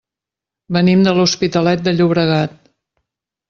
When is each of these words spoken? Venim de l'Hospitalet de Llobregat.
Venim 0.77 1.03
de 1.09 1.13
l'Hospitalet 1.19 1.87
de 1.91 1.95
Llobregat. 2.01 2.61